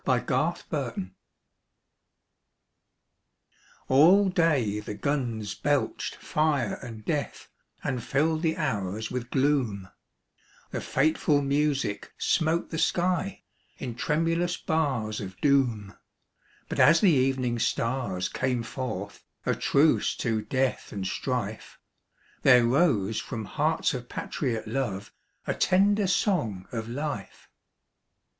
89 0.07 0.17
IN 0.17 0.63
THE 0.71 0.79
TRENCHES. 0.93 1.11
ALL 3.87 4.29
day 4.29 4.79
the 4.79 4.95
guns 4.95 5.53
belched 5.53 6.15
fire 6.15 6.79
and 6.81 7.05
death 7.05 7.49
And 7.83 8.03
filled 8.03 8.41
the 8.41 8.57
hours 8.57 9.11
with 9.11 9.29
gloom; 9.29 9.89
The 10.71 10.81
fateful 10.81 11.43
music 11.43 12.13
smote 12.17 12.71
the 12.71 12.79
sky 12.79 13.43
In 13.77 13.93
tremulous 13.93 14.57
bars 14.57 15.21
of 15.21 15.39
doom; 15.39 15.95
But 16.67 16.79
as 16.79 16.99
the 17.01 17.11
evening 17.11 17.59
stars 17.59 18.27
came 18.27 18.63
forth 18.63 19.23
A 19.45 19.53
truce 19.53 20.15
to 20.15 20.41
death 20.41 20.91
and 20.91 21.05
strife, 21.05 21.77
There 22.41 22.65
rose 22.65 23.19
from 23.19 23.45
hearts 23.45 23.93
of 23.93 24.09
patriot 24.09 24.67
love 24.67 25.13
A 25.45 25.53
tender 25.53 26.07
song 26.07 26.67
of 26.71 26.89
life. 26.89 27.49